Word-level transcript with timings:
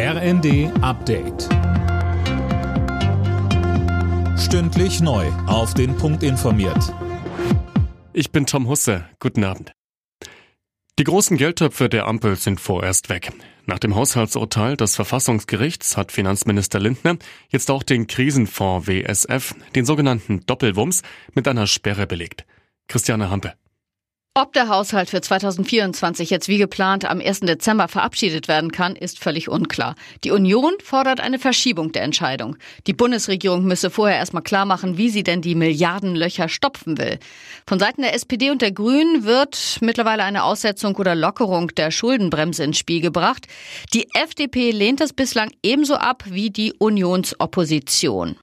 RND 0.00 0.70
Update. 0.80 1.48
Stündlich 4.38 5.00
neu. 5.00 5.26
Auf 5.48 5.74
den 5.74 5.96
Punkt 5.96 6.22
informiert. 6.22 6.94
Ich 8.12 8.30
bin 8.30 8.46
Tom 8.46 8.68
Husse. 8.68 9.06
Guten 9.18 9.42
Abend. 9.42 9.72
Die 11.00 11.02
großen 11.02 11.36
Geldtöpfe 11.36 11.88
der 11.88 12.06
Ampel 12.06 12.36
sind 12.36 12.60
vorerst 12.60 13.08
weg. 13.08 13.32
Nach 13.66 13.80
dem 13.80 13.96
Haushaltsurteil 13.96 14.76
des 14.76 14.94
Verfassungsgerichts 14.94 15.96
hat 15.96 16.12
Finanzminister 16.12 16.78
Lindner 16.78 17.16
jetzt 17.48 17.68
auch 17.68 17.82
den 17.82 18.06
Krisenfonds 18.06 18.86
WSF, 18.86 19.56
den 19.74 19.84
sogenannten 19.84 20.46
Doppelwumms, 20.46 21.02
mit 21.34 21.48
einer 21.48 21.66
Sperre 21.66 22.06
belegt. 22.06 22.46
Christiane 22.86 23.30
Hampe. 23.30 23.54
Ob 24.40 24.52
der 24.52 24.68
Haushalt 24.68 25.10
für 25.10 25.20
2024 25.20 26.30
jetzt 26.30 26.46
wie 26.46 26.58
geplant 26.58 27.04
am 27.04 27.20
1. 27.20 27.40
Dezember 27.40 27.88
verabschiedet 27.88 28.46
werden 28.46 28.70
kann, 28.70 28.94
ist 28.94 29.18
völlig 29.18 29.48
unklar. 29.48 29.96
Die 30.22 30.30
Union 30.30 30.74
fordert 30.80 31.18
eine 31.18 31.40
Verschiebung 31.40 31.90
der 31.90 32.04
Entscheidung. 32.04 32.54
Die 32.86 32.92
Bundesregierung 32.92 33.64
müsse 33.64 33.90
vorher 33.90 34.16
erstmal 34.16 34.44
klar 34.44 34.64
machen, 34.64 34.96
wie 34.96 35.08
sie 35.08 35.24
denn 35.24 35.42
die 35.42 35.56
Milliardenlöcher 35.56 36.48
stopfen 36.48 36.98
will. 36.98 37.18
Von 37.66 37.80
Seiten 37.80 38.02
der 38.02 38.14
SPD 38.14 38.52
und 38.52 38.62
der 38.62 38.70
Grünen 38.70 39.24
wird 39.24 39.78
mittlerweile 39.80 40.22
eine 40.22 40.44
Aussetzung 40.44 40.94
oder 40.94 41.16
Lockerung 41.16 41.74
der 41.74 41.90
Schuldenbremse 41.90 42.62
ins 42.62 42.78
Spiel 42.78 43.00
gebracht. 43.00 43.48
Die 43.92 44.06
FDP 44.14 44.70
lehnt 44.70 45.00
es 45.00 45.12
bislang 45.12 45.50
ebenso 45.64 45.96
ab 45.96 46.22
wie 46.28 46.50
die 46.50 46.72
Unionsopposition. 46.74 48.36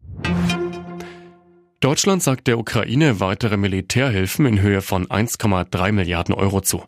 Deutschland 1.85 2.23
sagt 2.23 2.47
der 2.47 2.57
Ukraine 2.57 3.19
weitere 3.19 3.57
Militärhilfen 3.57 4.47
in 4.47 4.59
Höhe 4.59 4.81
von 4.81 5.05
1,3 5.05 5.91
Milliarden 5.91 6.33
Euro 6.33 6.61
zu. 6.61 6.83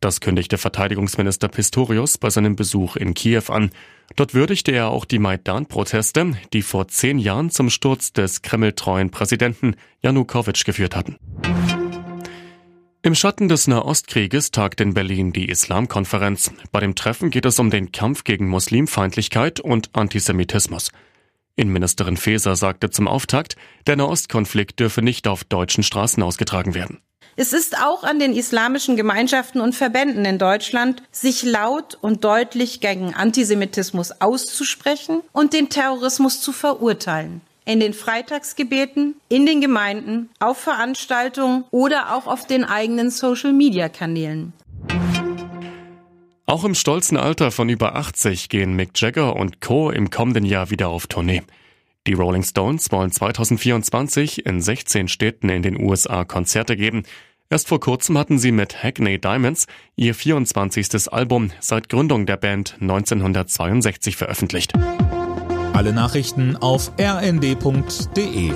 Das 0.00 0.20
kündigte 0.20 0.58
Verteidigungsminister 0.58 1.46
Pistorius 1.46 2.18
bei 2.18 2.28
seinem 2.28 2.56
Besuch 2.56 2.96
in 2.96 3.14
Kiew 3.14 3.44
an. 3.50 3.70
Dort 4.16 4.34
würdigte 4.34 4.72
er 4.72 4.88
auch 4.88 5.04
die 5.04 5.20
Maidan-Proteste, 5.20 6.32
die 6.52 6.62
vor 6.62 6.88
zehn 6.88 7.20
Jahren 7.20 7.50
zum 7.50 7.70
Sturz 7.70 8.12
des 8.12 8.42
kremltreuen 8.42 9.12
Präsidenten 9.12 9.76
Janukowitsch 10.02 10.64
geführt 10.64 10.96
hatten. 10.96 11.18
Im 13.02 13.14
Schatten 13.14 13.48
des 13.48 13.68
Nahostkrieges 13.68 14.50
tagt 14.50 14.80
in 14.80 14.92
Berlin 14.92 15.32
die 15.32 15.50
Islamkonferenz. 15.50 16.50
Bei 16.72 16.80
dem 16.80 16.96
Treffen 16.96 17.30
geht 17.30 17.46
es 17.46 17.60
um 17.60 17.70
den 17.70 17.92
Kampf 17.92 18.24
gegen 18.24 18.48
Muslimfeindlichkeit 18.48 19.60
und 19.60 19.90
Antisemitismus. 19.92 20.90
Innenministerin 21.56 22.16
Faeser 22.16 22.56
sagte 22.56 22.90
zum 22.90 23.08
Auftakt, 23.08 23.56
der 23.86 23.96
Nahostkonflikt 23.96 24.80
dürfe 24.80 25.02
nicht 25.02 25.28
auf 25.28 25.44
deutschen 25.44 25.84
Straßen 25.84 26.22
ausgetragen 26.22 26.74
werden. 26.74 27.00
Es 27.36 27.52
ist 27.52 27.78
auch 27.78 28.04
an 28.04 28.18
den 28.18 28.34
islamischen 28.34 28.96
Gemeinschaften 28.96 29.60
und 29.60 29.74
Verbänden 29.74 30.24
in 30.24 30.38
Deutschland, 30.38 31.02
sich 31.12 31.42
laut 31.42 31.96
und 32.00 32.24
deutlich 32.24 32.80
gegen 32.80 33.14
Antisemitismus 33.14 34.20
auszusprechen 34.20 35.22
und 35.32 35.54
den 35.54 35.70
Terrorismus 35.70 36.40
zu 36.42 36.52
verurteilen. 36.52 37.40
In 37.64 37.80
den 37.80 37.94
Freitagsgebeten, 37.94 39.14
in 39.28 39.46
den 39.46 39.60
Gemeinden, 39.60 40.30
auf 40.40 40.58
Veranstaltungen 40.58 41.64
oder 41.70 42.14
auch 42.14 42.26
auf 42.26 42.46
den 42.46 42.64
eigenen 42.64 43.10
Social-Media-Kanälen. 43.10 44.52
Auch 46.52 46.64
im 46.64 46.74
stolzen 46.74 47.16
Alter 47.16 47.50
von 47.50 47.70
über 47.70 47.94
80 47.94 48.50
gehen 48.50 48.74
Mick 48.74 48.90
Jagger 48.96 49.36
und 49.36 49.62
Co. 49.62 49.90
im 49.90 50.10
kommenden 50.10 50.44
Jahr 50.44 50.68
wieder 50.68 50.88
auf 50.88 51.06
Tournee. 51.06 51.40
Die 52.06 52.12
Rolling 52.12 52.42
Stones 52.42 52.92
wollen 52.92 53.10
2024 53.10 54.44
in 54.44 54.60
16 54.60 55.08
Städten 55.08 55.48
in 55.48 55.62
den 55.62 55.82
USA 55.82 56.26
Konzerte 56.26 56.76
geben. 56.76 57.04
Erst 57.48 57.68
vor 57.68 57.80
kurzem 57.80 58.18
hatten 58.18 58.38
sie 58.38 58.52
mit 58.52 58.82
Hackney 58.82 59.18
Diamonds 59.18 59.66
ihr 59.96 60.14
24. 60.14 61.10
Album 61.10 61.52
seit 61.58 61.88
Gründung 61.88 62.26
der 62.26 62.36
Band 62.36 62.76
1962 62.82 64.16
veröffentlicht. 64.16 64.74
Alle 65.72 65.94
Nachrichten 65.94 66.58
auf 66.58 66.92
rnd.de 67.00 68.52